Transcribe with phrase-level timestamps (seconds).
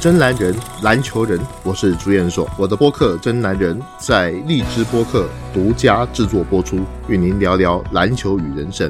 [0.00, 2.48] 真男人，篮球人，我是朱彦硕。
[2.56, 8.88] 我的播客《真男人》在荔枝播客独家制作播出，与您聊聊篮球与人生。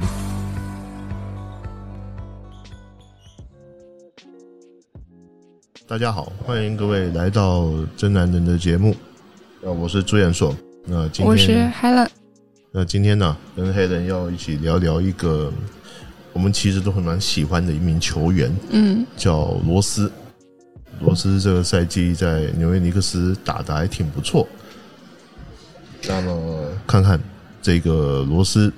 [5.87, 7.63] 大家好，欢迎各位来到
[7.97, 8.95] 《真男人》的节目。
[9.63, 10.55] 呃，我是朱彦硕。
[10.85, 12.09] 那今天我是 Helen。
[12.71, 15.51] 那今天呢，跟黑人要一起聊聊一个
[16.35, 20.13] 我们其实都很蛮喜欢的一名球员，嗯，叫罗斯。
[21.01, 24.47] 罗斯这个赛季在纽约尼克斯打的还挺不错。
[26.09, 27.19] 那么看看
[27.61, 28.73] 这个罗斯，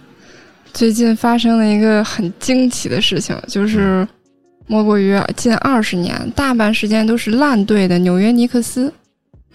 [0.73, 4.07] 最近发生了一个很惊奇的事情，就是
[4.67, 8.93] 莫过于近二十年大半时间都是烂队的纽约尼克斯，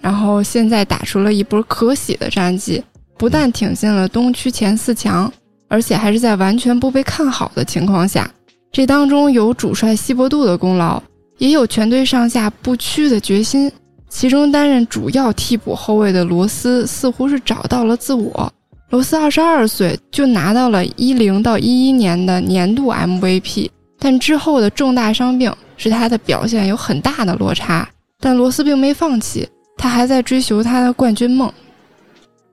[0.01, 2.83] 然后现在打出了一波可喜的战绩，
[3.17, 5.31] 不但挺进了东区前四强，
[5.67, 8.29] 而且还是在完全不被看好的情况下。
[8.71, 11.01] 这当中有主帅希伯杜的功劳。
[11.37, 13.71] 也有全队上下不屈的决心，
[14.09, 18.51] 其中担任主要替补后卫的罗斯似乎是找到了自我。
[18.91, 23.69] 罗斯二十二岁就拿到了一零到一一年的年度 MVP，
[23.99, 27.89] 但之后的重大伤病使他的表现有很大的落差。
[28.19, 31.51] 但罗斯并没放弃，他还在追求他的冠军梦。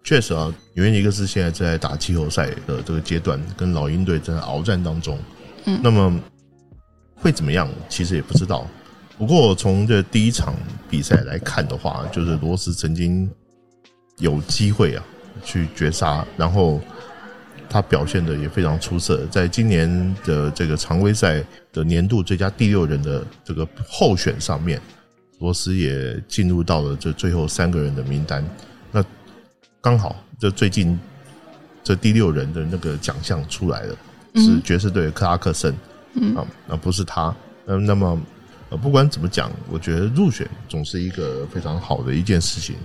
[0.03, 5.17] 确实啊，纽约尼克斯现在在打季后赛的这个阶段，跟老鹰队正在鏖战当中。
[5.67, 6.19] 嗯，那么。
[7.23, 7.69] 会怎么样？
[7.89, 8.67] 其实也不知道。
[9.17, 10.53] 不过从这第一场
[10.91, 13.31] 比赛来看的话，就是罗斯曾经
[14.19, 15.05] 有机会啊
[15.45, 16.81] 去绝杀，然后
[17.71, 19.25] 他表现的也非常出色。
[19.31, 24.81] 在今年的这个常规赛的年度最佳第六人的这个候选上面，
[25.39, 28.45] 罗斯也进入到了这最后三个人的名单。
[28.91, 29.05] 那
[29.81, 30.99] 刚好这最近
[31.85, 33.97] 这第六人的那个奖项出来了，
[34.35, 35.73] 是爵士队克拉克森。
[35.73, 35.79] 嗯
[36.37, 37.35] 啊，那不是他，
[37.67, 38.19] 嗯，那么
[38.71, 42.77] 呃，不管怎么讲，我觉得入选总是一个非常好的一件事情。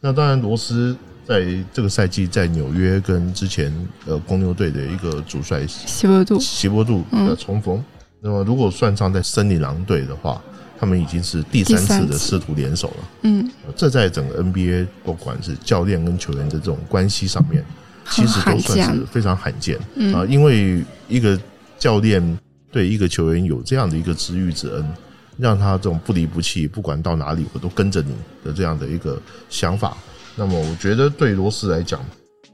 [0.00, 3.72] 那当然，罗斯在这个赛季在纽约跟之前
[4.06, 7.82] 呃公牛队的一个主帅席伯杜席伯杜的重逢。
[8.20, 10.40] 那么如果算上在森林狼队的话，
[10.78, 13.08] 他们已经是第三次的师徒联手了。
[13.22, 17.64] 嗯，这在整个 NBA 不管是教练跟球员的这种关系上面，
[18.10, 19.76] 其实都算是非常罕见
[20.14, 21.38] 啊，因为一个
[21.78, 22.38] 教练。
[22.72, 24.84] 对一个球员有这样的一个知遇之恩，
[25.36, 29.96] 让他这种不离不弃，不管到哪里我都跟着你的这样的一个想法，
[30.34, 32.00] 那么我觉得对罗斯来讲，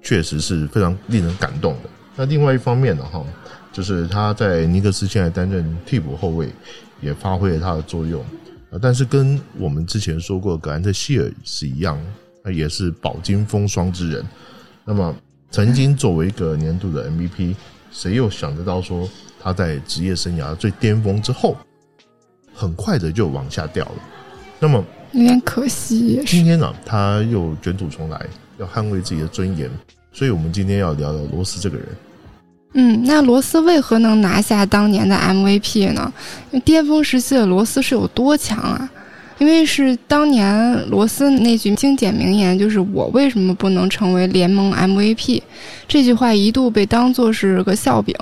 [0.03, 1.89] 确实是非常令人感动的。
[2.17, 3.25] 那另外一方面呢，哈，
[3.73, 6.49] 就是他在尼克斯现在担任替补后卫，
[7.01, 8.25] 也发挥了他的作用。
[8.83, 11.97] 但是跟我们之前说过格兰特希尔是一样，
[12.43, 14.27] 他也是饱经风霜之人。
[14.84, 15.15] 那么
[15.51, 17.55] 曾经作为一个年度的 MVP，
[17.93, 19.09] 谁又想得到说？
[19.48, 21.56] 他在职业生涯最巅峰之后，
[22.53, 23.94] 很快的就往下掉了。
[24.59, 26.22] 那么有点可惜。
[26.26, 28.26] 今天呢，他又卷土重来，
[28.59, 29.70] 要捍卫自己的尊严。
[30.12, 31.86] 所以我们今天要聊聊罗斯这个人。
[32.75, 36.12] 嗯，那罗斯为何能拿下当年的 MVP 呢？
[36.62, 38.91] 巅峰时期的罗斯是有多强啊？
[39.38, 45.41] 因为是当年罗斯那句经典名言，就是“我为什么不能成为联盟 MVP？”
[45.87, 48.15] 这句话一度被当作是个笑柄。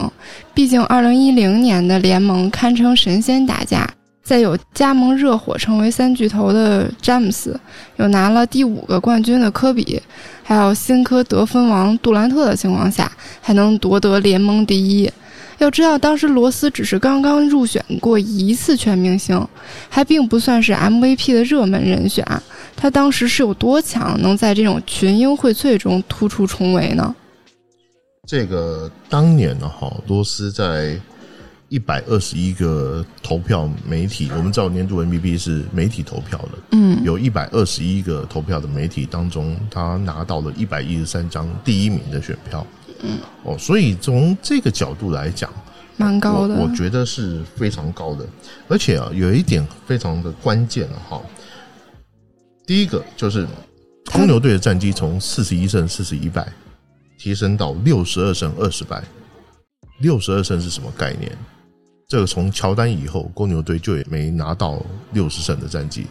[0.53, 3.89] 毕竟2010年的联盟堪称神仙打架，
[4.23, 7.59] 在有加盟热火成为三巨头的詹姆斯，
[7.97, 10.01] 有拿了第五个冠军的科比，
[10.43, 13.11] 还有新科得分王杜兰特的情况下，
[13.41, 15.11] 还能夺得联盟第一。
[15.59, 19.47] 要知道，当时罗斯只是刚刚入选过一次全明星，
[19.89, 22.25] 还并不算是 MVP 的热门人选。
[22.77, 27.15] 他当时是有多强，能在这种群英荟萃中突出重围呢？
[28.27, 31.01] 这个当年呢，哈，罗斯在
[31.69, 42.67] 一百二十一个投票媒体，我们知道年度 MVP 是媒体投票的，嗯，有一百二十一个投票的媒体当中，他拿到了一百一十三张第一名的选票。
[43.03, 45.53] 嗯哦，所以从这个角度来讲，
[45.97, 48.27] 蛮高的，我觉得是非常高的。
[48.69, 51.21] 而且啊，有一点非常的关键了哈。
[52.67, 53.47] 第一个就是
[54.13, 56.47] 公牛队的战绩从四十一胜四十一败
[57.19, 59.03] 提升到六十二胜二十败。
[60.01, 61.33] 六十二胜是什么概念？
[62.07, 64.81] 这个从乔丹以后，公牛队就也没拿到
[65.13, 66.07] 六十胜的战绩，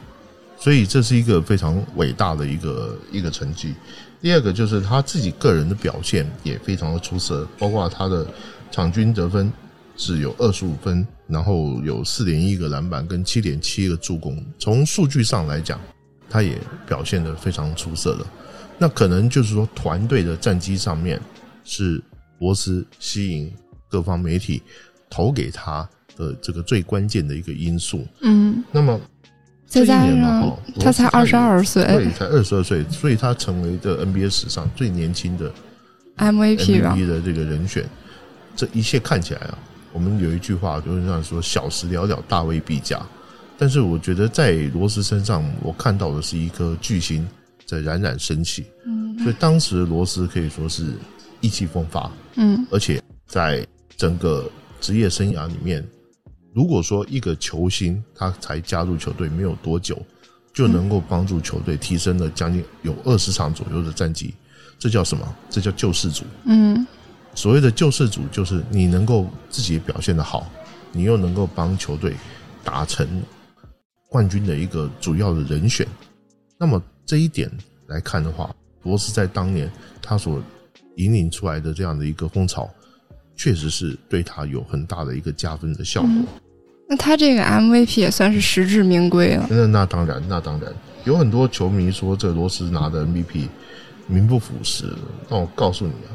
[0.57, 3.75] 所以这是一个非常伟大的一个一个成绩。
[4.25, 8.25] 第二个就是他自己个人的表现也非常的出色，包括他的
[8.72, 9.54] 场均得分
[9.98, 14.44] 是有二十五分，然后有四点一个篮板跟七点七个助攻。
[14.57, 15.80] 从数据上来讲，
[16.27, 18.25] 他也表现的非常出色的。
[18.80, 21.21] 那可能就是说，团队的战绩上面
[21.63, 22.01] 是
[22.39, 23.54] 博斯吸引
[23.88, 24.60] 各方媒体
[25.07, 28.04] 投给他的这个最关键的一个因素。
[28.21, 29.00] 嗯，那么。
[29.75, 35.51] 再加这一年他才二十二岁对，才二十二岁，所以他成为的 NBA 史上最年轻的
[36.18, 37.86] ，MVP 的这个人选。
[38.56, 39.57] 这一切看起来啊，
[39.92, 43.00] 我们有一句话就是这样说：“小时了了，大未必佳。”
[43.57, 47.28] 但是我觉得在罗斯身上，我看到的是一颗巨星
[47.66, 48.66] 在冉冉升起。
[48.86, 50.94] 嗯所以当时的罗斯可以说是
[51.42, 53.66] 意气风发，嗯而且在
[53.98, 54.50] 整个
[54.81, 55.86] 职业生涯里面，
[56.56, 60.02] 如果说一个球星他才加入球队没有多久，
[60.54, 64.34] 就能够帮助球队提升了将近有二十场左右的战绩，
[64.80, 65.36] 这叫什么？
[65.50, 66.24] 这叫救世主。
[66.46, 66.88] 嗯
[67.34, 70.50] 所谓的救世主，就是你能够自己表现的好，
[70.94, 72.16] 你又能够帮球队
[72.63, 73.22] 达成
[74.07, 75.86] 冠军的一个主要的人选。
[76.57, 77.52] 那么这一点
[77.88, 78.50] 来看的话，
[78.84, 79.69] 罗斯在当年
[80.02, 80.42] 他所
[80.96, 82.69] 引领出来的这样的一个风潮，
[83.36, 86.10] 确实是对他有很大的一个加分的效果。
[86.10, 86.25] 嗯
[86.87, 89.47] 那他这个 MVP 也算是实至名归了。
[89.49, 90.71] 那那当然，那当然，
[91.03, 93.47] 有很多球迷说这罗斯拿的 MVP
[94.07, 94.85] 名不副实。
[95.27, 96.13] 那我告诉你啊，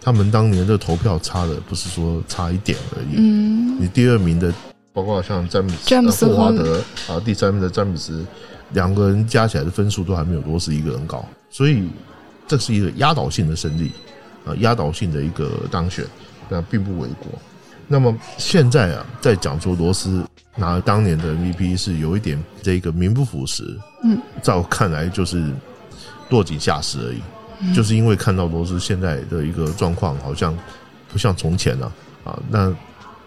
[0.00, 3.16] 他们当年的投票差的不是说差一点而已。
[3.18, 4.52] 嗯你第二名的，
[4.94, 8.24] 包括像詹姆斯、詹姆斯呃霍华德啊，第三名的詹姆斯，
[8.72, 11.86] 两个人加起来的分数都还没有罗斯一个人高，所以
[12.48, 13.92] 这是一个压倒性的胜利
[14.46, 16.06] 啊，压倒性的一个当选，
[16.48, 17.38] 那并不为过。
[17.88, 20.24] 那么现在啊，在讲说罗斯
[20.56, 25.52] 拿了当年的 MVP 是有一点这个名不副实，嗯，在我看来就是
[26.30, 30.56] 落井下石而已，就是因为看到罗斯现在的一个状况好像
[31.12, 31.92] 不像从前了
[32.24, 32.74] 啊，那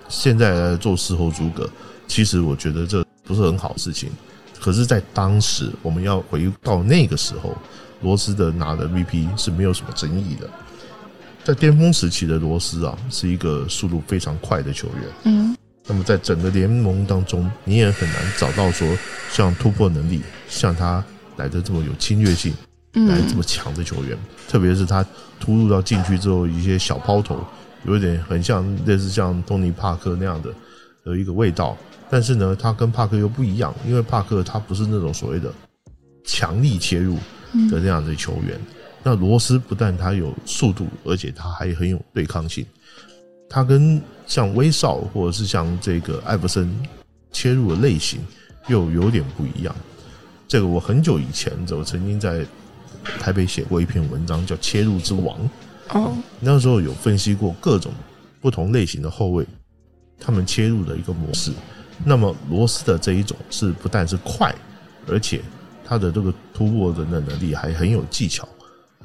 [0.08, 1.70] 现在来做事后诸葛，
[2.08, 4.10] 其实我觉得这不是很好事情。
[4.60, 7.56] 可是，在当时，我们要回到那个时候，
[8.02, 10.50] 罗斯的拿的 MVP 是没有什么争议的。
[11.44, 15.03] 在巅峰时期的罗斯啊，是一个速度非常快的球员。
[15.24, 15.56] 嗯
[15.91, 18.88] 那么在整个联盟当中，你也很难找到说
[19.31, 21.03] 像突破能力像他
[21.38, 22.53] 来的这么有侵略性，
[22.94, 24.15] 来这嗯么强的球员。
[24.47, 25.03] 特别是他
[25.39, 27.44] 突入到禁区之后，一些小抛投，
[27.86, 30.53] 有一点很像类似像东尼帕克那样的
[31.03, 31.75] 的一个味道。
[32.07, 35.51] 但是呢，他跟帕克又不一样，因为帕克他不是那种所谓的
[36.24, 37.15] 强力切入
[37.71, 38.62] 的那样的球员。
[39.04, 42.66] 那罗斯不但他有速度，而且他还很有对抗性。
[43.50, 46.72] 他跟像威少或者是像这个艾弗森
[47.31, 48.19] 切入的类型
[48.68, 49.75] 又有点不一样。
[50.48, 52.46] 这个我很久以前我曾经在
[53.19, 55.38] 台北写过一篇文章，叫《切入之王》。
[55.98, 57.92] 哦那时候有分析过各种
[58.40, 59.46] 不同类型的后卫，
[60.19, 61.51] 他们切入的一个模式。
[62.06, 64.54] 那么罗斯的这一种是不但是快，
[65.07, 65.42] 而且
[65.84, 68.48] 他的这个突破的能力还很有技巧。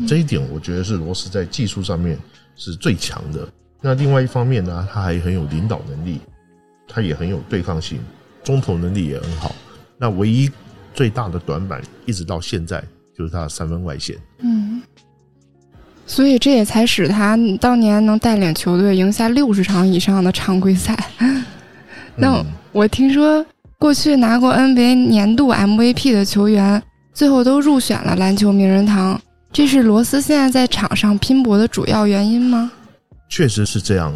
[0.09, 2.19] 这一点我觉得是罗斯在技术上面
[2.57, 3.49] 是最强的。
[3.81, 6.21] 那另外一方面呢，他还很有领导能力，
[6.89, 7.99] 他也很有对抗性，
[8.43, 9.55] 中投能力也很好。
[9.99, 10.51] 那唯一
[10.93, 12.83] 最大的短板，一直到现在
[13.17, 14.17] 就是他的三分外线。
[14.41, 14.83] 嗯，
[16.07, 20.99] 所以这也才使他当年能带领球队赢下六十场以上的常规赛。
[22.17, 23.45] 那嗯我听说，
[23.79, 26.83] 过去拿过 NBA 年度 MVP 的球员，
[27.13, 29.21] 最后都入选了篮球名人堂。
[29.55, 32.73] 这是罗斯现在在场上拼搏的主要原因吗？
[33.29, 34.13] 确实是这样。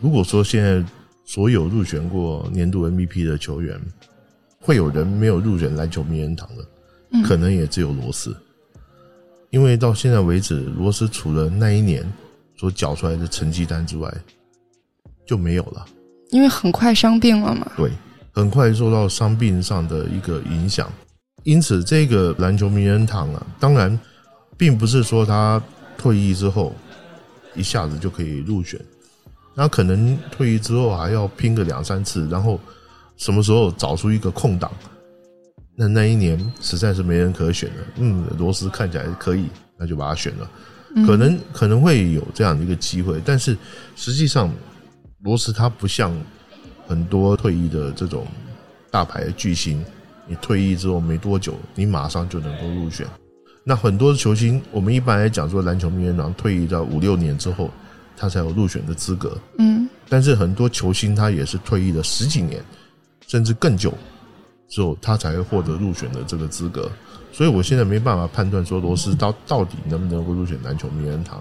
[0.00, 0.84] 如果说现在
[1.24, 3.80] 所有入选过年度 MVP 的球员，
[4.58, 6.64] 会有人没有入选篮球名人堂的，
[7.12, 8.36] 嗯可能也只有罗斯。
[9.50, 12.04] 因为到现在为止，罗斯除了那一年
[12.56, 14.12] 所缴出来的成绩单之外，
[15.24, 15.86] 就没有了。
[16.30, 17.70] 因为很快伤病了嘛。
[17.76, 17.92] 对，
[18.32, 20.92] 很快受到伤病上的一个影响，
[21.44, 23.96] 因此这个篮球名人堂啊，当然
[24.60, 25.62] 并不是说他
[25.96, 26.74] 退役之后
[27.54, 28.78] 一下子就可以入选，
[29.54, 32.60] 那可能退役之后还要拼个两三次，然后
[33.16, 34.70] 什么时候找出一个空档，
[35.74, 39.46] 那那一年实在是没人可选了，嗯，罗斯看起来可以，
[39.78, 40.50] 那就把他选了。
[40.94, 43.56] 嗯可能可能会有这样的一个机会，但是
[43.96, 44.52] 实际上，
[45.22, 46.12] 罗斯他不像
[46.86, 48.26] 很多退役的这种
[48.90, 49.82] 大牌巨星，
[50.26, 53.06] 你退役之后没多久，你马上就能够入选。
[53.70, 57.70] 那很多球星，我们一般来讲说篮球名人堂退役到五六年之后，
[58.16, 59.38] 他才有入选的资格。
[59.58, 62.60] 嗯但是很多球星他也是退役了十几年，
[63.28, 63.94] 甚至更久
[64.68, 66.90] 之后，他才会获得入选的这个资格。
[67.30, 71.40] 所以我现在没办法判断说罗斯到到底能不能够入选篮球名人堂。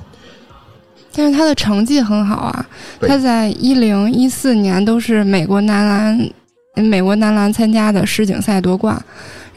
[1.11, 2.69] 但是他的成绩很好啊，
[3.01, 6.29] 他在一零一四年都是美国男篮，
[6.75, 9.03] 美国男篮参加的世锦赛夺冠，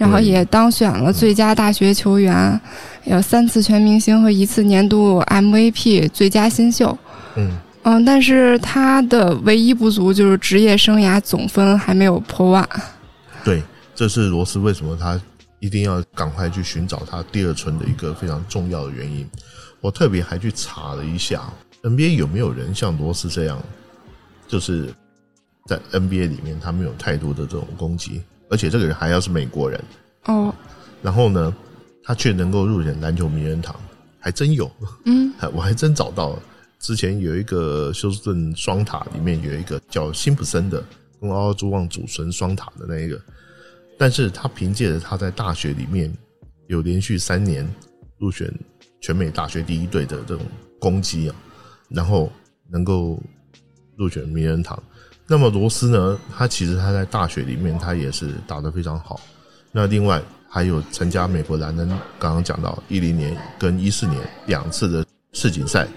[0.03, 2.61] 然后也当选了最佳大学球员，
[3.05, 6.99] 有三次全明星和一次年度 MVP 最佳新秀。
[7.37, 12.69] 嗯，嗯，但是他的唯一不足就是职业生涯总分还没有破万。
[13.45, 13.63] 对，
[13.95, 15.21] 这是罗斯为什么他
[15.61, 19.25] 一定要赶快去寻找他第二春的一个非常重要的原因。
[19.81, 21.45] 我特别还去查了一下
[21.85, 23.57] NBA 有没有人像罗斯这样，
[24.49, 24.93] 就是
[25.69, 28.21] 在 NBA 里面他没有太多的这种攻击，
[28.53, 29.83] 而且这个人还要是美国人
[30.27, 30.55] 哦，
[31.01, 31.57] 然后呢，
[32.05, 33.75] 他却能够入选篮球名人堂，
[34.21, 34.71] 还真有，
[35.07, 36.43] 嗯， 我还真找到了。
[36.79, 40.85] 之前有一个休斯顿双塔里面有一个叫辛普森的，
[41.19, 43.19] 跟奥尔朱旺组成双塔的那一个，
[43.99, 46.13] 但是他凭借着他在大学里面
[46.67, 47.67] 有连续三年
[48.19, 48.53] 入选。
[49.01, 50.47] 全美大学第一队的这种
[50.79, 51.35] 攻击啊，
[51.89, 52.31] 然后
[52.71, 53.21] 能够
[53.97, 54.81] 入选名人堂。
[55.33, 56.19] 那么罗斯呢？
[56.37, 59.19] 他其实他在大学里面他也是打得非常好。
[59.71, 65.89] 那另外还有参加美国男人刚刚讲到一零年跟一四年两次的世锦赛，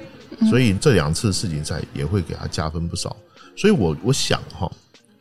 [0.49, 3.13] 所以这两次世锦赛也会给他加分不少。
[3.57, 4.71] 所以我我想哈，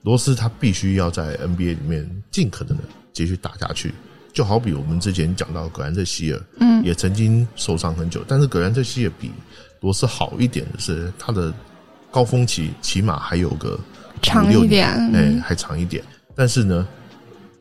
[0.03, 3.93] 罗斯他必须要在 NBA 里面尽可能的继续打下去。
[4.33, 9.33] 就好比我们之前讲到格兰特希尔，嗯，也曾经受伤很久，但是格兰特希尔比
[9.81, 11.53] 罗斯好一点的是，他的
[12.13, 13.77] 高峰期起码还有个
[14.23, 16.03] 长一点，哎，还长一点。
[16.35, 16.87] 但是呢，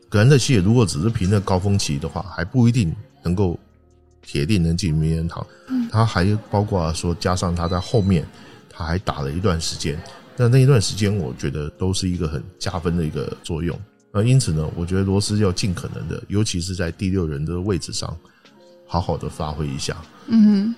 [0.08, 3.58] 格兰特希尔如果只是凭着高峰期的话，还不一定能够
[4.22, 5.46] 铁定能进名人堂。
[5.90, 8.26] 他还包括说，加上他在后面
[8.68, 9.98] 他还打了一段时间，
[10.36, 13.78] 那那一段时间，我觉得都是一个很加分的一个作用。
[14.12, 18.16] 那因此呢，我觉得罗斯要尽可能的，尤其是在第六人的位置上，
[18.86, 19.96] 好好的发挥一下。
[20.26, 20.74] 嗯，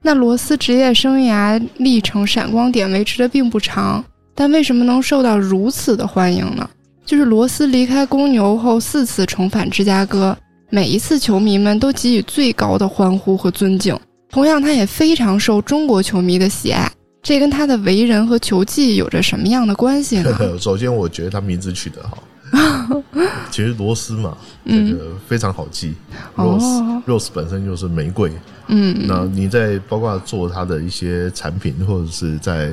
[0.00, 6.68] 那罗斯职业生涯历程闪光点维持的并不长，但为什么能受到如此的欢迎呢？
[7.04, 10.36] 就是罗斯离开公牛后四次重返芝加哥，
[10.70, 13.98] 每一次球迷们都给予最高的欢呼和尊敬。
[14.30, 16.90] 同样，他也非常受中国球迷的喜爱。
[17.22, 20.36] 这跟他的为人和球技有着什么样的关系呢？
[20.58, 22.22] 首先，我觉得他名字取得好。
[23.50, 25.94] 其实罗斯嘛，这个非常好记。
[26.36, 28.30] Rose Rose 本身就是玫瑰。
[28.68, 32.72] 嗯，那你在包括做它的一些产品，或者是在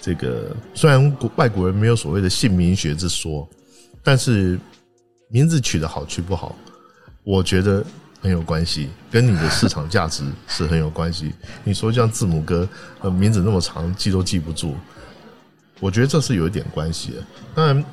[0.00, 3.48] 这个虽然外国人没有所谓的姓名学之说，
[4.02, 4.58] 但是
[5.28, 6.54] 名字取得好取不好，
[7.24, 7.84] 我觉得
[8.20, 11.32] 很有关系，跟你的市场价值是很有关系。
[11.64, 12.68] 你说像字母哥，
[13.00, 14.74] 呃，名字那么长，记都记不住，
[15.80, 17.16] 我觉得这是有一点关系的。
[17.54, 17.84] 当然。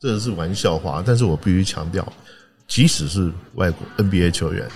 [0.00, 2.10] 这是玩笑话，但是我必须强调，
[2.66, 4.66] 即使是外国 NBA 球员，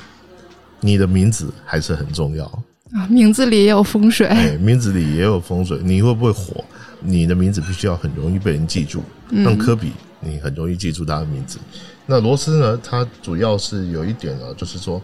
[0.80, 2.44] 你的名字还是很重要
[2.92, 3.08] 啊。
[3.08, 4.28] 名字里也有风水，
[4.58, 5.80] 名字里也有风水。
[5.82, 6.62] 你会不会火？
[7.00, 9.02] 你的名字必须要很容易被人记住。
[9.30, 11.58] 像科比，你很容易记住他的名字。
[12.04, 12.78] 那罗斯呢？
[12.84, 15.00] 他主要是有一点呢，就是说，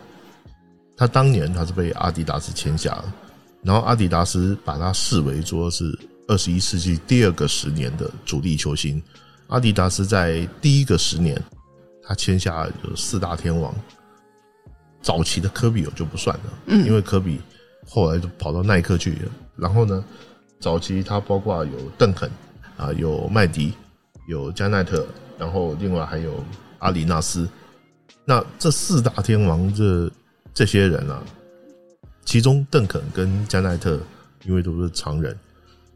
[0.98, 3.14] 他当年他是被阿迪达斯签下了，
[3.62, 5.98] 然后阿迪达斯把他视为说是
[6.28, 9.02] 二十一世纪第二个十年的主力球星。
[9.50, 11.36] 阿迪达斯在第一个十年，
[12.04, 13.74] 他签下有四大天王，
[15.02, 17.40] 早期的科比我就不算了，嗯，因为科比
[17.84, 19.32] 后来就跑到耐克去了。
[19.56, 20.04] 然后呢，
[20.60, 22.30] 早期他包括有邓肯
[22.76, 23.74] 啊，有麦迪，
[24.28, 25.04] 有加奈特，
[25.36, 26.44] 然后另外还有
[26.78, 27.48] 阿里纳斯。
[28.24, 30.08] 那这四大天王这
[30.54, 31.20] 这些人啊，
[32.24, 33.98] 其中邓肯跟加奈特
[34.44, 35.36] 因为都是常人，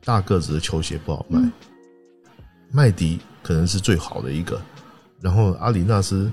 [0.04, 1.40] 大个子的球鞋不好卖，
[2.72, 3.20] 麦迪。
[3.44, 4.58] 可能是最好的一个，
[5.20, 6.32] 然后阿里纳斯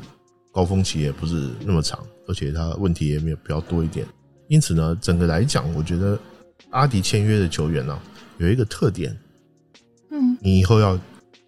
[0.53, 4.07] 高峰期也不是那么长，而且他问题也没有比较多一点，
[4.47, 6.17] 因此呢，整个来讲，我觉得
[6.69, 7.99] 阿迪签约的球员呢
[8.37, 9.13] 有一个特点，
[10.09, 10.97] 嗯，你以后要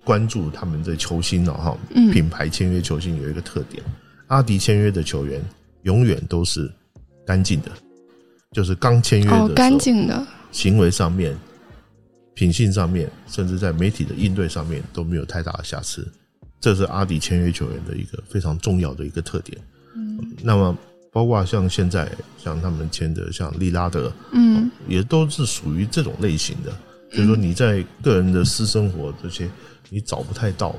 [0.03, 3.81] 关注他们的球星了哈，嗯，品牌签约球星有一个特点，
[4.27, 5.41] 阿迪签约的球员
[5.83, 6.69] 永远都是
[7.25, 7.71] 干净的，
[8.51, 10.27] 就是刚签约的干净的。
[10.51, 11.33] 行为上面。
[12.33, 16.07] 品性上面，甚至在媒体的应对上面都没有太大的瑕疵，
[16.59, 19.57] 这是阿迪签约球员的一个非常重要的一个特点。
[19.95, 20.75] 嗯，那么
[21.11, 26.75] 包括像现在像他们签的像利拉德，嗯，也都是属于这种类型的，
[27.11, 29.47] 就是说你在个人的私生活这些，
[29.89, 30.75] 你找不太到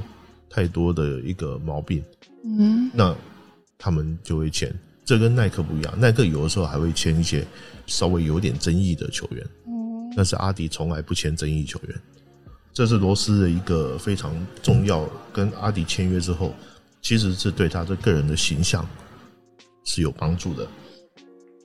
[0.50, 2.02] 太多的一个毛病，
[2.44, 3.14] 嗯，那
[3.78, 4.74] 他们就会签。
[5.04, 7.46] 这跟耐克不一样，耐克有的时候还会签一些
[7.86, 9.46] 稍微有点争议的球员。
[10.16, 12.00] 但是阿迪从来不签争议球员，
[12.72, 15.08] 这是罗斯的一个非常重要。
[15.32, 16.54] 跟阿迪签约之后，
[17.02, 18.86] 其实是对他的个人的形象
[19.84, 20.66] 是有帮助的。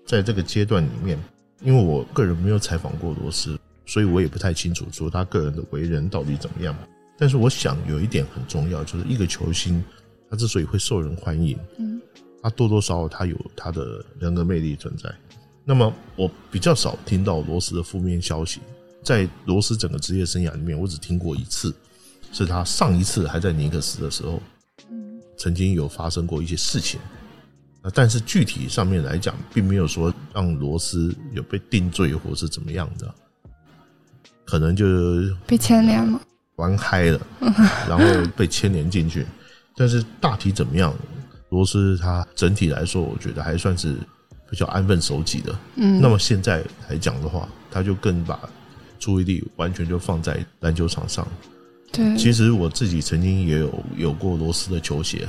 [0.05, 1.17] 在这个阶段里面，
[1.61, 6.75] 因为我个人没有采访过罗斯，所以我也不太清楚说他个人的为人到底怎么样。
[7.17, 9.83] 但是我想有一点很重要，就是一个球星
[10.29, 12.01] 他之所以会受人欢迎，嗯，
[12.41, 15.13] 他多多少少他有他的人格魅力存在。
[15.69, 18.59] 那么我比较少听到罗斯的负面消息，
[19.03, 21.71] 在罗斯整个职业生涯里面，我只听过一次，
[22.31, 24.41] 是他上一次还在尼克斯的时候，
[25.37, 26.99] 曾经有发生过一些事情，
[27.83, 33.13] 啊，但是具体上面来讲，并没有说让罗斯有被定罪或是怎么样的，
[34.45, 34.87] 可能就
[35.45, 36.19] 被牵连了，
[36.55, 37.21] 玩嗨了，
[37.87, 39.23] 然后被牵连进去。
[39.75, 40.91] 但是大体怎么样，
[41.49, 43.95] 罗斯他整体来说，我觉得还算是
[44.49, 45.55] 比较安分守己的。
[45.75, 48.39] 嗯，那么现在来讲的话，他就更把
[48.97, 51.27] 注意力完全就放在篮球场上。
[51.91, 55.27] 对，其实我自己曾经也有有过罗斯的球鞋，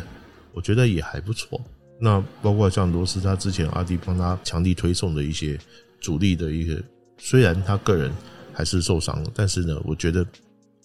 [0.52, 1.60] 我觉得也还不错。
[1.98, 5.58] 那包括像罗斯他之前阿迪帮他强力推送的一些
[6.00, 6.82] 主力的一些，
[7.18, 8.10] 虽然他个人
[8.52, 10.26] 还是受伤了，但是呢，我觉得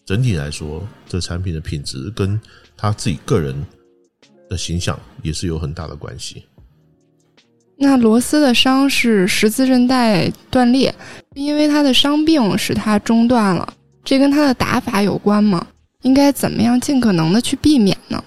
[0.05, 2.39] 整体来说，这产品的品质跟
[2.77, 3.55] 他自己个人
[4.49, 6.43] 的形象也是有很大的关系。
[7.77, 10.93] 那罗斯的伤是十字韧带断裂，
[11.33, 13.73] 因为他的伤病使他中断了。
[14.03, 15.65] 这跟他的打法有关吗？
[16.03, 18.23] 应该怎么样尽可能的去避免呢？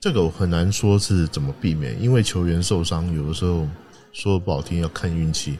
[0.00, 3.66] 这个我很难说是怎么避免，因为球员受伤有的时候
[4.12, 5.56] 说不好听要看运气。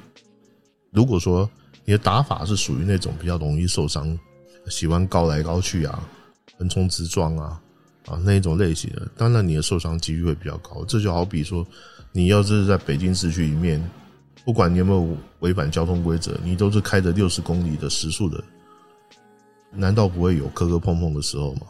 [0.93, 1.49] 如果说
[1.85, 4.19] 你的打法是属于那种比较容易受伤，
[4.69, 5.99] 喜欢高来高去啊、
[6.59, 7.61] 横冲直撞啊
[8.07, 10.85] 啊那一种类型的，当然你的受伤几率会比较高。
[10.87, 11.65] 这就好比说，
[12.17, 13.79] 你要是在北京市区里面，
[14.43, 15.07] 不管你有没有
[15.41, 18.43] 违反交通规则，你都是开着六十公里的时速的。
[19.71, 21.67] 难道不会有磕磕碰碰的时候吗？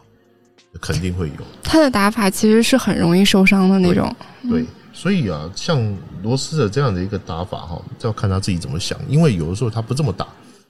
[0.79, 1.35] 肯定会有。
[1.61, 4.15] 他的打法其实是很容易受伤的那种。
[4.43, 8.97] 对，所以啊，像罗斯的这样的一个打法哈，要看他自己怎么想。
[9.09, 10.25] 因为有的时候他不这么打，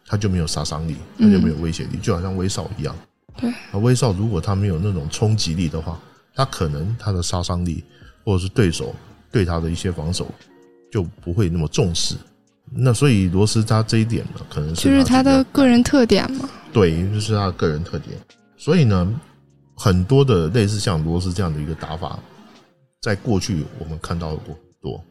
[0.07, 2.95] 他就没有杀伤力，他就没有威胁力，就好像威少一样。
[3.39, 3.47] 对。
[3.71, 5.99] 啊，威少如果他没有那种冲击力的话，
[6.33, 7.83] 他可能他的杀伤力
[8.25, 8.95] 或者是对手
[9.31, 10.29] 对他的一些防守
[10.91, 12.15] 就不会那么重视。
[12.71, 16.49] 那所以罗斯他这一点呢，可能是就是他的个人特点嘛。
[16.73, 18.17] 对，就是他的个人特点。
[18.57, 19.19] 所以呢，
[19.75, 22.19] 很多的类似像罗斯这样的一个打法，
[23.01, 25.03] 在过去我们看到过多。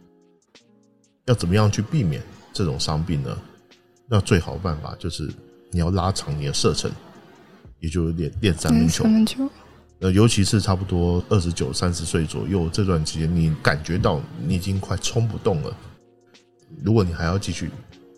[1.27, 3.37] 要怎么样去避免这种伤病呢？
[4.09, 5.29] 那最好的办法就是
[5.71, 6.91] 你要拉长你的射程，
[7.81, 9.03] 也就练练三分球。
[9.05, 9.51] 三分球。
[10.01, 15.75] 呃，尤其是差不多二十九、三十岁左右这段时间，你感觉到你已经快冲不动了。
[16.83, 17.71] 如果你还要继续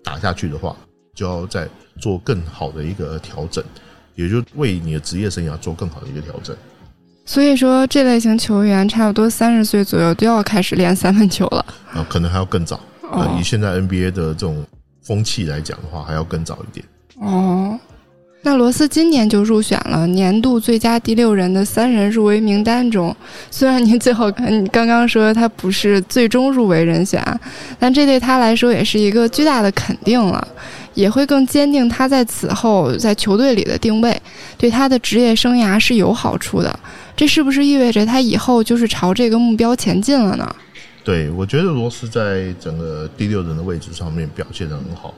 [0.03, 0.77] 打下去的话，
[1.15, 1.69] 就要再
[2.01, 3.63] 做更好的一个调整，
[4.17, 6.57] 也就为你的职业生涯做更好的一个调整。
[7.25, 11.65] 所以说，这类型球员差不多三十岁左右都要开始练三分球了。
[11.93, 12.81] 啊，可能还要更早。
[13.13, 14.67] 呃，以现在 NBA 的这种
[15.03, 16.85] 风气来讲的话，还要更早一点。
[17.21, 17.79] 哦。
[18.49, 23.15] 那罗斯今年就入选了年度最佳第六人的三人入围名单中。
[23.51, 27.23] 虽然您最后你刚刚说他不是最终入围人选，
[27.79, 30.49] 但这对他来说也是一个巨大的肯定了，
[30.95, 34.19] 也会更坚定他在此后在球队里的定位，
[34.57, 36.81] 对他的职业生涯是有好处的。
[37.15, 40.57] 这是不是意味着他以后就是朝这个目标前进了呢？
[41.05, 45.13] 对，我觉得罗斯在整个第六人的位置上面表现的很好。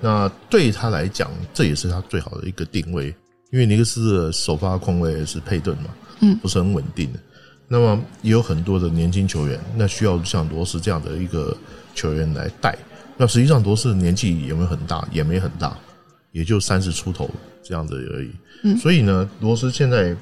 [0.00, 3.14] 那对他来讲，这也是他最好的一个定位，
[3.50, 5.90] 因为尼克斯的首发控卫是佩顿嘛，
[6.22, 7.18] 嗯，不是很稳定的。
[7.68, 11.54] 那么也有很多的年轻球员，那需要像罗斯这样的一个
[11.94, 12.76] 球员来带。
[13.16, 15.06] 那实际上罗斯年纪有没有很大？
[15.12, 15.76] 也没很大，
[16.32, 17.30] 也就三十出头
[17.62, 18.30] 这样子而已。
[18.64, 20.16] 嗯，所以呢，罗斯现在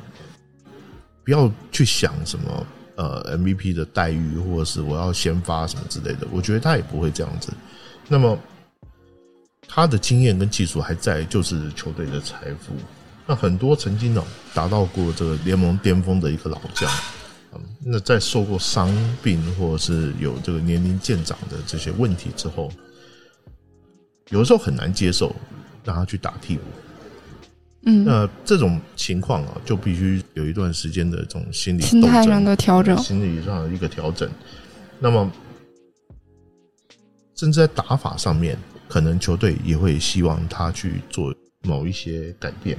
[1.25, 6.27] 不要去想什么呃 MVP 的待遇，或者是我要先发什么之类的。
[6.33, 7.53] 我觉得他也不会这样子。
[8.09, 8.37] 那么。
[9.69, 12.73] 他的经验跟技术还在，就是球队的财富。
[13.27, 16.91] 那很多曾经呢达到过这个联盟巅峰的一个老将，
[17.53, 18.91] 嗯，那在受过伤
[19.23, 22.73] 病或者是有这个年龄渐长的这些问题之后，
[24.31, 25.37] 有的时候很难接受
[25.85, 26.63] 让他去打替补。
[27.83, 34.29] 嗯，那这种情况啊，就必须有一段时间的这种心理心态上的调整，心理上的一个调整。
[34.99, 35.31] 那么，
[37.37, 38.59] 甚至在打法上面。
[38.89, 42.79] 可能球队也会希望他去做某一些改变。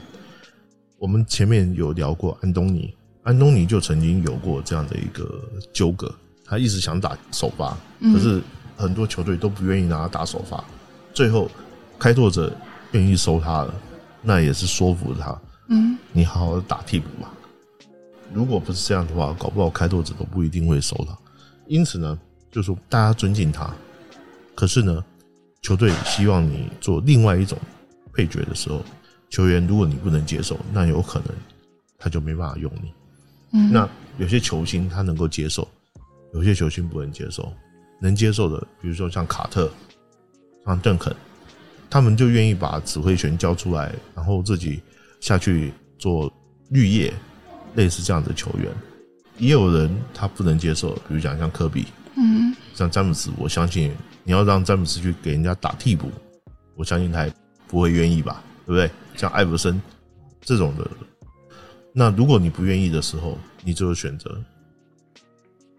[0.97, 2.93] 我们前面有聊过安东尼，
[3.23, 5.41] 安东尼就曾经有过这样的一个
[5.71, 8.41] 纠葛，他一直想打首发，可是
[8.75, 10.61] 很多球队都不愿意拿他打首发。
[11.13, 11.49] 最后
[11.97, 12.51] 开拓者
[12.91, 13.73] 愿意收他了，
[14.21, 15.39] 那也是说服他。
[15.69, 17.31] 嗯，你好好打替补吧。
[18.33, 21.17] 如果不是这样的话，搞不好开拓者都不一定会收他。
[21.67, 22.19] 因此呢，
[22.51, 23.71] 就说大家尊敬他，
[24.55, 25.05] 可是呢。
[25.61, 27.57] 球队希望你做另外一种
[28.13, 28.83] 配角的时候，
[29.29, 31.29] 球员如果你不能接受，那有可能
[31.97, 32.91] 他就没办法用你。
[33.51, 35.67] 嗯，那有些球星他能够接受，
[36.33, 37.51] 有些球星不能接受。
[38.01, 39.69] 能接受的，比如说像卡特、
[40.65, 41.13] 像邓肯，
[41.89, 44.81] 他们就愿意把指挥权交出来，然后自己
[45.19, 46.31] 下去做
[46.69, 47.13] 绿叶，
[47.75, 48.71] 类似这样的球员。
[49.37, 53.91] 也有人他不能接受，比如讲像科比，嗯像詹姆斯，我相信
[54.29, 56.11] 你要让詹姆斯去给人家打替补，
[56.75, 57.33] 我相信他也
[57.67, 58.87] 不会愿意吧，对不对？
[59.15, 59.81] 像艾弗森
[60.39, 60.87] 这种的，
[61.93, 64.39] 那如果你不愿意的时候，你只有选择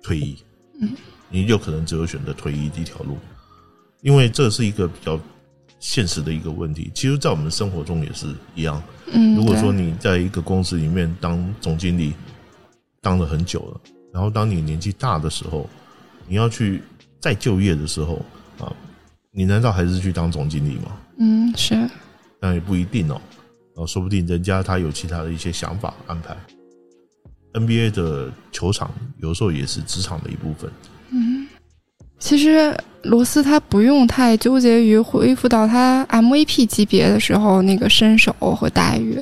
[0.02, 0.36] 退役，
[0.80, 0.90] 嗯，
[1.28, 3.18] 你有可能只有选择退役这条路，
[4.00, 5.16] 因为这是一个比较
[5.78, 6.90] 现实的一个问题。
[6.92, 8.82] 其实，在我们生活中也是一样。
[9.12, 12.14] 嗯，如果说你在一个公司里面当总经理，
[13.00, 13.80] 当了很久了，
[14.12, 15.70] 然后当你年纪大的时候，
[16.26, 16.82] 你要去
[17.20, 18.20] 再就业的时候
[18.60, 18.72] 啊，
[19.32, 20.96] 你难道还是去当总经理吗？
[21.18, 21.88] 嗯是
[22.40, 23.20] 那也不一定哦，
[23.76, 26.36] 啊，说不定人家他有其他的一些想法安排。
[27.52, 30.99] NBA 的球场有时候也是职场的一部分，嗯，
[32.18, 39.18] 其实罗斯他不用太纠结于恢复到他 MVP 级别的时候那个身手和待遇，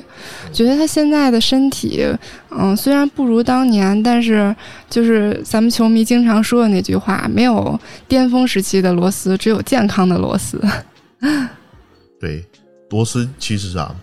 [0.51, 2.05] 觉得他现在的身体，
[2.51, 4.53] 嗯，虽然不如当年，但是
[4.89, 10.61] 就是咱们球迷经常说的那句话，没有巅峰时期的罗斯，只有健康的罗斯。
[12.19, 12.45] 对，
[12.89, 13.95] 罗斯其实啊，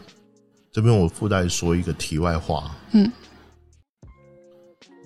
[0.73, 2.75] 这边我附带说一个题外话。
[2.93, 3.13] 嗯，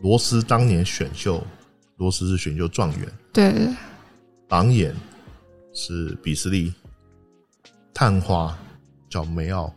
[0.00, 1.44] 罗斯当年选秀，
[2.00, 3.68] 罗斯是选秀状元，对。
[4.48, 4.96] 榜眼
[5.74, 6.72] 是比斯利，
[7.92, 8.58] 探花
[9.10, 9.70] 叫梅奥，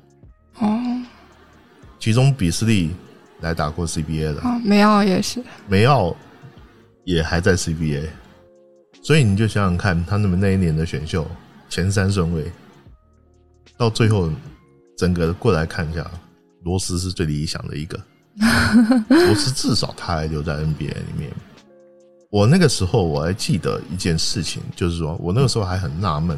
[0.60, 0.80] 哦。
[2.00, 2.92] 其中比斯利
[3.42, 6.16] 来打过 CBA 的，哦，梅奥也是，梅奥
[7.04, 8.08] 也还在 CBA，
[9.02, 11.28] 所以你就想想看，他那么那一年的选秀
[11.68, 12.50] 前三顺位，
[13.76, 14.32] 到最后
[14.98, 16.10] 整个过来看一下，
[16.64, 18.02] 罗斯是最理想的一个。
[19.10, 21.30] 罗斯至少他还留在 NBA 里面。
[22.34, 26.36] 我那个时候我还记得一件事情，就是说我那个时候还很纳闷，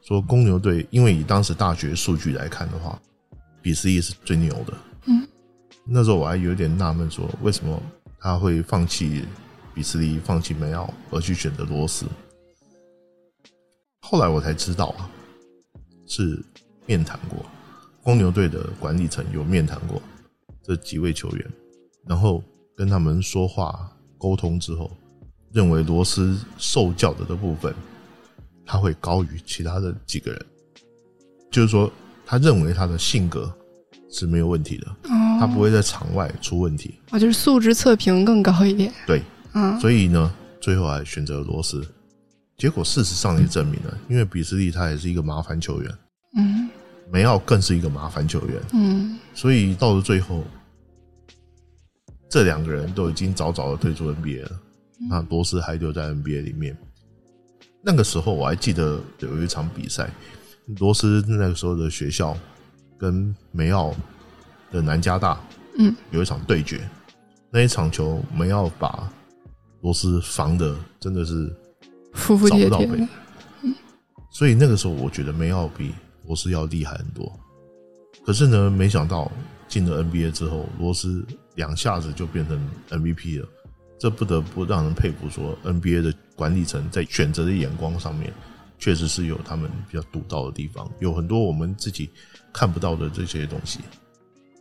[0.00, 2.96] 说公牛队因为以当时大学数据来看的话，
[3.60, 4.72] 比斯利是最牛的。
[5.06, 5.26] 嗯，
[5.84, 7.82] 那时候我还有点纳闷，说为什么
[8.20, 9.24] 他会放弃
[9.74, 12.06] 比斯利、放弃梅奥，而去选择罗斯？
[14.02, 15.10] 后来我才知道啊，
[16.06, 16.40] 是
[16.86, 17.44] 面谈过，
[18.00, 20.00] 公牛队的管理层有面谈过
[20.62, 21.50] 这几位球员，
[22.06, 22.40] 然后
[22.76, 24.88] 跟他们说话沟通之后，
[25.52, 27.74] 认为罗斯受教的这部分，
[28.64, 30.46] 他会高于其他的几个人，
[31.50, 31.92] 就是说，
[32.24, 33.52] 他认为他的性格
[34.10, 36.94] 是没有问题的，哦，他不会在场外出问题。
[37.10, 41.86] 哦，就是素质测评更高一点，对，嗯，所以呢，最后还选择了罗斯。
[42.56, 45.98] 结果事实上也证明了，因为比斯利他也是一个麻烦球员，
[46.36, 46.68] 嗯。
[47.10, 49.18] 梅奥更是一个麻烦球员，嗯。
[49.34, 50.44] 所以到了最后，
[52.30, 54.50] 这两个人都已经早早的退出 NBA 了。
[55.08, 56.76] 那罗斯还留在 NBA 里面。
[57.82, 60.10] 那个时候我还记得有一场比赛，
[60.78, 62.36] 罗斯那个时候的学校
[62.96, 63.94] 跟梅奥
[64.70, 65.40] 的南加大
[65.76, 66.80] 嗯有一场对决。
[67.50, 69.12] 那一场球，梅奥把
[69.80, 71.52] 罗斯防的真的是，
[72.14, 73.08] 找不到北，
[74.30, 75.92] 所以那个时候我觉得梅奥比
[76.24, 77.30] 罗斯要厉害很多。
[78.24, 79.30] 可是呢，没想到
[79.66, 82.58] 进了 NBA 之后，罗斯两下子就变成
[82.90, 83.48] MVP 了。
[84.02, 88.32] 这不得不让人佩服，说 NBA 的管理层在选择的眼光上面，
[88.76, 92.10] 确实是有他们比较独到的地方，有很多我们自己
[92.52, 93.78] 看不到的这些东西。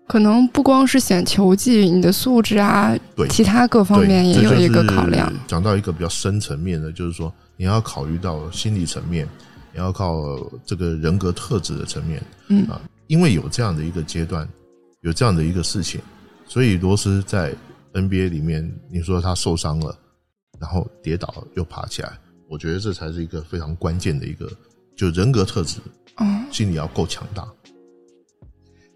[0.08, 5.34] 可能不光是选球技，你的素质啊，对其他各方，面也有一个考量。
[5.48, 9.28] 讲到一个比较深层面的，就是说你要考虑到心理层面，
[9.74, 10.22] 也要靠
[10.68, 12.80] 这个人格特质的层面嗯啊。
[13.08, 14.48] 因为有这样的一个阶段，
[15.02, 16.00] 有这样的一个事情，
[16.48, 17.52] 所以罗斯在
[17.94, 19.98] NBA 里面，你说他受伤了，
[20.60, 22.12] 然后跌倒又爬起来，
[22.50, 24.50] 我觉得这才是一个非常关键的一个，
[24.96, 25.80] 就人格特质，
[26.20, 27.46] 嗯，心理要够强大。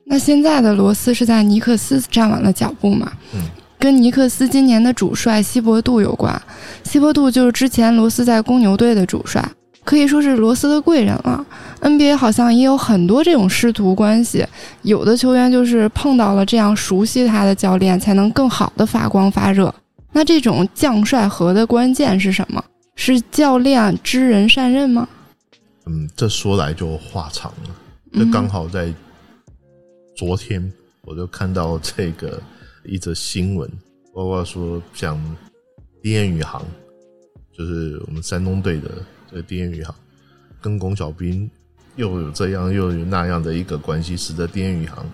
[0.06, 3.12] 那现在的罗斯是在尼克斯站稳了脚步嘛？
[3.34, 3.42] 嗯，
[3.80, 6.40] 跟尼克斯今年的主帅希伯杜有关。
[6.84, 9.44] 希伯杜就是之前罗斯在公牛队的主帅，
[9.84, 11.46] 可以说是罗斯的贵人了。
[11.86, 14.44] NBA 好像也有很多这种师徒关系，
[14.82, 19.74] 有的球员就是碰到了这样熟悉他的教练，才能更好的发光发热。
[20.12, 22.64] 那这种将帅和的关键是什么？
[22.96, 25.08] 是教练知人善任吗？
[25.86, 27.76] 嗯，这说来就话长了。
[28.12, 28.92] 这嗯刚好在
[30.16, 32.42] 昨天，我就看到这个
[32.84, 33.70] 一则新闻，
[34.12, 35.22] 包括说像
[36.02, 36.66] 丁彦雨航，
[37.56, 38.90] 就是我们山东队的
[39.30, 39.94] 这个丁彦宇航，
[40.60, 41.48] 跟龚小兵
[41.96, 45.06] 又有这样又有那样的一个关系，使得低烟宇航，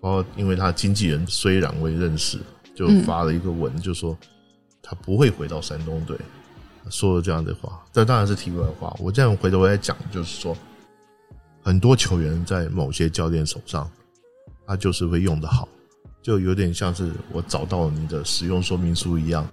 [0.00, 2.38] 包括因为他经纪人虽然未认识，
[2.74, 4.16] 就发了一个文，就说
[4.82, 6.18] 他不会回到山东队。
[6.90, 8.96] 说了这样的话，这当然是题外话。
[8.98, 10.56] 我这样回头来讲，就是说，
[11.62, 13.90] 很多球员在某些教练手上，
[14.66, 15.68] 他就是会用的好，
[16.22, 19.46] 就有点像是我找到你的使用说明书一样，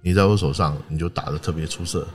[0.00, 2.06] 你在我手上你就打的特别出色。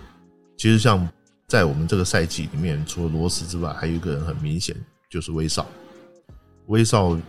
[0.58, 1.08] 其实像
[1.50, 4.76] 在我们这个赛季里面，除了罗斯之外，还有一个人很明显
[5.10, 5.68] 就是威少。
[6.68, 7.20] 威少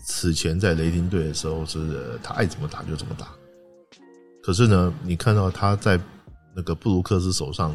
[0.00, 3.26] 此前在雷霆队的时候是他爱怎么打就怎么打，
[4.40, 5.98] 可是呢，你看到他在
[6.54, 7.74] 那个布鲁克斯手上，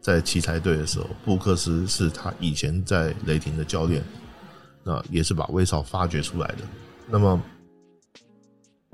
[0.00, 4.02] 在奇才队的时候，布鲁克斯是他以前在雷霆的教练，
[4.82, 6.58] 那也是把威少发掘出来的。
[7.08, 7.40] 那么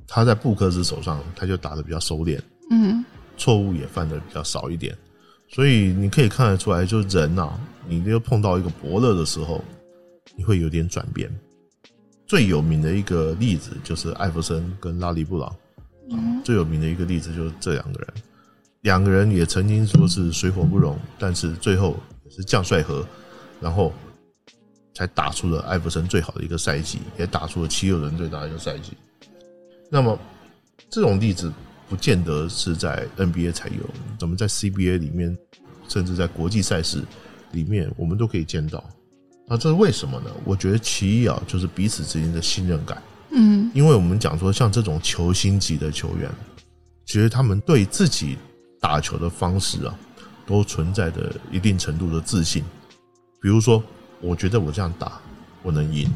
[0.07, 3.03] 他在布克斯手上，他就打的比较熟练，嗯
[3.38, 4.95] 错误也犯的比较少一点，
[5.49, 7.59] 所以你可以看得出来，就人呐、
[7.89, 9.65] 你又碰到一个伯乐的时候，
[10.37, 11.31] 你会有点转变。
[12.27, 15.57] 最有名的一个例子就是艾弗森跟拉里布朗，
[16.11, 18.09] 嗯最有名的一个例子就是这两个人，
[18.83, 23.03] 两个人也曾经说是水火不容，但是最后也是将帅和，
[23.61, 23.93] 然后
[24.95, 28.93] 才打出了艾弗森最好的一个赛季，也打出了七六人最大的一个赛季。
[29.91, 30.19] 那么
[30.91, 31.51] 这种例子
[31.88, 33.83] 不见得是在 NBA 才有，
[34.18, 35.37] 咱们在 CBA 里面，
[35.88, 37.03] 甚至在国际赛事
[37.53, 38.85] 里面，我们都可以见到。
[39.46, 40.31] 那这是为什么呢？
[40.44, 43.03] 我觉得其一啊，就是彼此之间的信任感。
[43.31, 46.31] 嗯因为我们讲说，像这种球星级的球员，
[47.07, 48.37] 其实他们对自己
[48.81, 49.98] 打球的方式啊，
[50.46, 52.62] 都存在着一定程度的自信。
[53.40, 53.83] 比如说，
[54.20, 55.20] 我觉得我这样打，
[55.62, 56.11] 我能赢。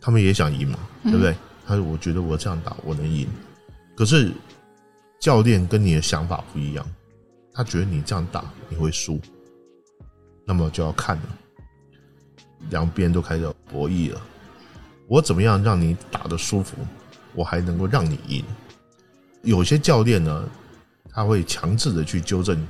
[0.00, 1.36] 他们也想赢嘛，对不对？
[1.66, 3.28] 他说：“我觉得我这样打，我能赢。”
[4.00, 4.32] 可是
[5.20, 6.90] 教练跟你的想法不一样，
[7.52, 9.20] 他觉得你这样打你会输，
[10.46, 11.38] 那么就要看了，
[12.70, 14.18] 两边都开始博弈了。
[15.06, 16.78] 我怎么样让你打得舒服，
[17.34, 18.42] 我还能够让你赢？
[19.42, 20.48] 有些教练呢，
[21.10, 22.66] 他会强制的去纠正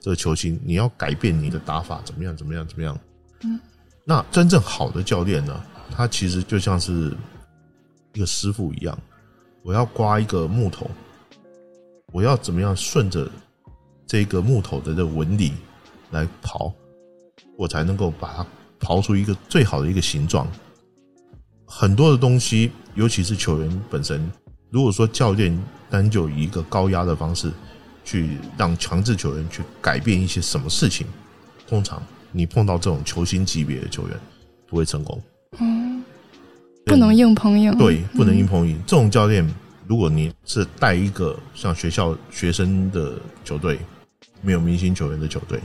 [0.00, 2.98] 这个球星，你要改变你的打法，怎么样，怎么样，怎么样？
[3.44, 3.60] 嗯，
[4.04, 7.16] 那真正好的教练呢，他其实就像是
[8.14, 8.98] 一个师傅一样，
[9.62, 10.90] 我要刮一个木头，
[12.12, 13.30] 我要怎么样顺着
[14.06, 15.52] 这个木头的这纹理
[16.10, 16.72] 来刨，
[17.56, 18.46] 我才能够把它
[18.80, 20.46] 刨出一个最好的一个形状。
[21.64, 24.30] 很多的东西，尤其是球员本身，
[24.68, 27.50] 如果说教练单就以一个高压的方式
[28.04, 31.06] 去让强制球员去改变一些什么事情，
[31.66, 34.20] 通常你碰到这种球星级别的球员
[34.66, 35.22] 不会成功。
[35.60, 35.81] 嗯，
[36.92, 37.76] 不能硬碰硬。
[37.78, 38.78] 对，不能硬碰硬。
[38.86, 39.46] 这种教练，
[39.86, 43.78] 如果你是带一个像学校学生的球队，
[44.40, 45.60] 没有明星球员的球队，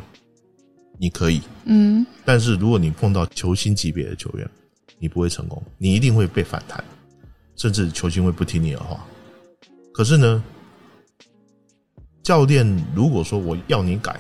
[0.97, 1.41] 你可以。
[1.65, 4.49] 嗯但是如果你碰到球星级别的球员，
[4.99, 6.83] 你不会成功，你一定会被反弹，
[7.55, 9.05] 甚至球星会不听你的话。
[9.93, 10.43] 可是呢，
[12.23, 14.19] 教练如果说我要你改，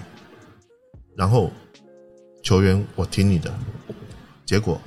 [1.15, 1.51] 然后
[2.43, 3.53] 球员我听你的，
[4.45, 4.79] 结果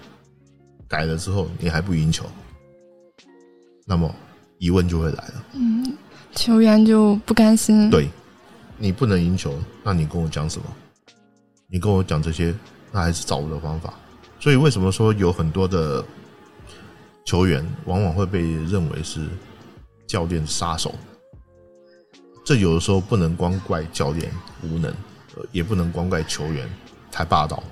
[0.90, 2.26] 改了之后你还不赢球，
[3.86, 4.12] 那么
[4.58, 5.44] 疑问就会来了。
[5.52, 5.96] 嗯，
[6.32, 7.88] 球员就不甘心。
[7.88, 8.10] 对，
[8.76, 10.66] 你不能赢球，那你跟我讲什么？
[11.68, 12.52] 你跟我讲这些，
[12.90, 13.94] 那还是找我的方法。
[14.40, 16.04] 所以为什么说有很多的
[17.24, 19.28] 球员往往会被认为是
[20.08, 20.92] 教练杀手？
[22.44, 24.28] 这有的时候不能光怪教练
[24.64, 24.90] 无能，
[25.36, 26.68] 呃也不能光怪球员
[27.12, 27.62] 太霸道。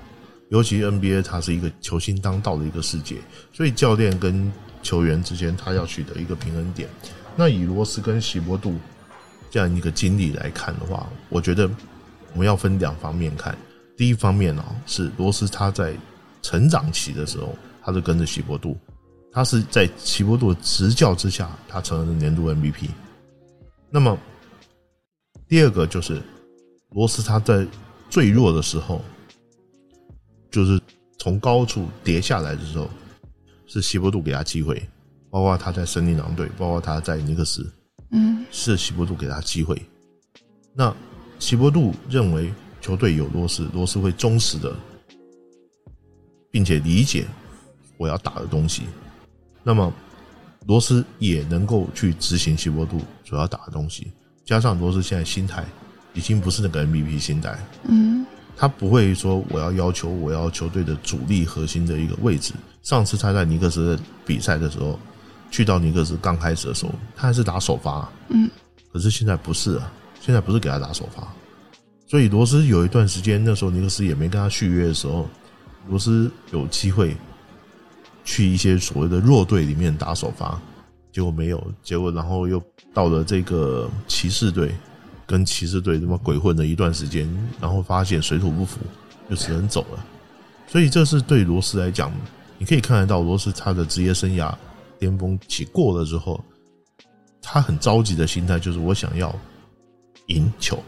[0.49, 3.17] 尤其 NBA 它是一个球星当道的一个世界，
[3.53, 6.89] 所以教练跟球员之间他要取得一个平衡点。
[7.35, 8.75] 那以罗斯跟席伯杜
[9.51, 11.69] 这样一个经历来看的话，我觉得
[12.33, 13.57] 我们要分两方面看。
[13.95, 15.93] 第一方面啊，是罗斯他在
[16.41, 18.77] 成长期的时候，他是跟着席伯杜，
[19.31, 22.89] 他是在齐伯杜执教之下，他成了年度 MVP。
[23.89, 24.17] 那么
[25.47, 26.21] 第二个就是
[26.91, 27.67] 罗斯他在
[28.09, 29.01] 最弱的时候，
[30.51, 30.79] 就是
[31.17, 32.89] 从高处跌下来的时候，
[33.67, 34.81] 是希伯杜给他机会，
[35.29, 37.71] 包括他在森林狼队，包括他在尼克斯，
[38.11, 39.81] 嗯是希伯杜给他机会。
[40.73, 40.95] 那
[41.37, 44.75] 希伯杜认为球队有罗斯，罗斯会忠实的，
[46.49, 47.25] 并且理解
[47.97, 48.83] 我要打的东西。
[49.63, 49.93] 那么
[50.65, 54.11] 罗斯也能够去执行希伯杜所要打的东西，
[54.45, 55.65] 加上罗斯现在心态
[56.13, 58.25] 已经不是那个 MVP 心态，嗯
[58.59, 62.53] 他不会说我要要求我要球队的主力核心的一个位置。
[62.83, 64.99] 上次他在尼克斯的比赛的时候，
[65.49, 68.49] 去到尼克斯刚开始的时候，他还是打首发，嗯，
[68.91, 71.25] 可是现在不是啊，现在不是给他打首发，
[72.05, 75.25] 所以罗斯有一段时间，那时候尼克斯也没跟他续约的时候，
[75.87, 77.15] 罗斯有机会
[78.25, 80.61] 去一些所谓的弱队里面打首发，
[81.13, 82.61] 结果没有，结果然后又
[82.93, 84.75] 到了这个骑士队，
[85.29, 87.29] 跟骑士队他妈鬼混了一段时间，
[87.61, 88.79] 然后发现水土不服，
[89.29, 90.03] 就只能走了。
[90.67, 92.11] 所以这是对罗斯来讲，
[92.57, 94.51] 你可以看得到罗斯他的职业生涯
[94.97, 96.43] 巅峰期过了之后，
[97.43, 99.31] 他很着急的心态就是我想要
[100.29, 100.83] 赢球，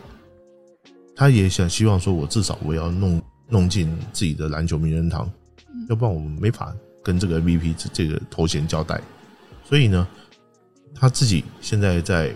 [1.15, 5.31] 他也想希望说我至少我要弄弄进自己的篮球名人堂，
[5.87, 6.73] 要不然我们没法
[7.03, 8.99] 跟这个 MVP 这这个头衔交代。
[9.63, 10.07] 所以呢，
[10.95, 12.33] 他自己现在在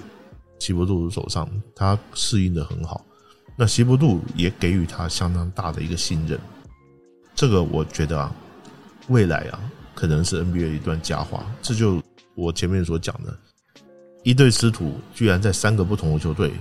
[0.60, 3.06] 西伯杜手上，他适应的很好。
[3.58, 6.40] 那西伯杜也给予他相当大的一个信任。
[7.34, 8.36] 这个我觉得啊，
[9.08, 9.60] 未来啊，
[9.94, 11.46] 可能是 NBA 一段佳话。
[11.62, 12.02] 这就
[12.36, 13.38] 我前面所讲的，
[14.24, 16.52] 一对师徒居然在三个不同的球队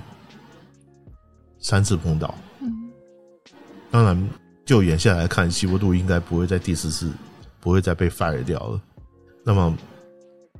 [1.59, 2.35] 三次碰到。
[3.91, 4.29] 当然，
[4.65, 7.13] 就眼下来看，西伯杜应该不会在第四次
[7.61, 8.81] 不会再被 fire 掉了。
[9.45, 9.77] 那么，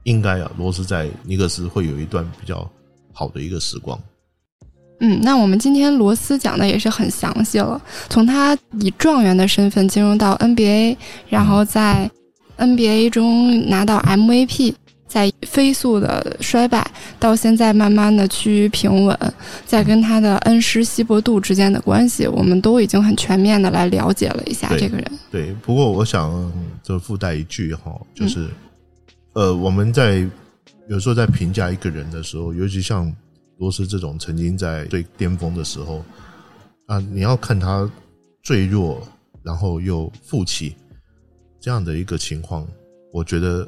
[0.05, 2.71] 应该啊，罗斯在尼克斯会有一段比较
[3.15, 3.99] 好的一个时光。
[5.01, 10.97] 嗯，那我们今天罗斯讲的也是很详细了，从他以状元的身份进入到 NBA，
[11.29, 12.11] 然后在
[12.59, 14.73] NBA 中拿到 MVP，
[15.09, 19.19] 在飞速的衰败，到现在慢慢的趋于平稳，
[19.67, 25.05] 再跟他的恩师希伯杜之间的关系，我们都已经很全面的来了解了一下这个人。
[25.31, 26.53] 对，不过我想
[26.85, 28.49] 就附带一句哈，就是、
[29.33, 30.25] 呃，我们在
[30.89, 33.15] 有时候在评价一个人的时候，尤其像
[33.59, 36.05] 罗斯这种曾经在最巅峰的时候
[36.87, 37.91] 啊，你要看他
[38.43, 39.07] 坠落，
[39.43, 40.77] 然后又复起
[41.61, 42.67] 这样的一个情况，
[43.13, 43.67] 我觉得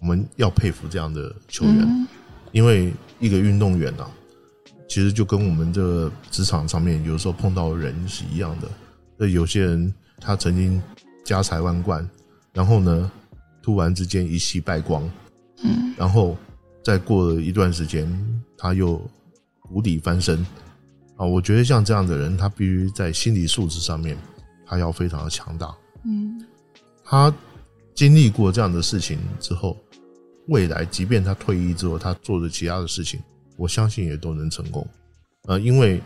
[0.00, 1.76] 我们要佩服这样的球员。
[1.80, 2.06] 嗯
[2.50, 4.10] 因为一个运动员啊，
[4.88, 8.66] 其实就跟我们这个职场上面有时候碰到的人是一样的。
[9.18, 10.82] 那有些人他曾经
[11.26, 12.08] 家财万贯，
[12.54, 13.12] 然后呢，
[13.62, 15.08] 突然之间一夕败光，
[15.62, 16.36] 嗯然后
[16.84, 18.08] 再过了一段时间，
[18.56, 19.00] 他又
[19.60, 20.38] 谷底翻身
[21.16, 21.26] 啊。
[21.26, 24.16] 我觉得像这样的人，他必须在心理素质上面，
[24.66, 25.74] 他要非常的强大。
[26.04, 26.44] 嗯
[27.04, 27.34] 他
[27.94, 29.76] 经历过这样的事情之后，
[30.46, 33.20] 未来即便他退役之后，他做的其他的事情，
[33.56, 34.86] 我相信也都能成功。
[35.44, 36.00] 呃，因为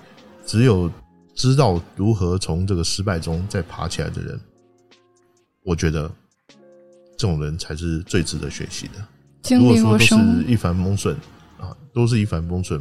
[0.47, 0.91] 只有
[1.35, 4.41] 知道如何从这个失败中再爬起来的人，
[5.65, 6.11] 我觉得
[7.19, 8.95] 这种人才是最值得学习的。
[9.50, 11.16] 如果说都是一帆风顺
[11.61, 12.81] 啊，都是一帆风顺，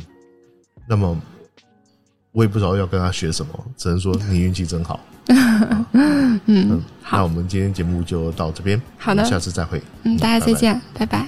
[0.87, 1.19] 那么
[2.31, 4.99] 我也不知道要跟他学什么，只能说你运气真好。
[5.93, 9.81] 嗯嗯，那我们今天节目就到这边，好的下次再会。
[10.03, 11.27] 嗯，大家再拜拜见，拜拜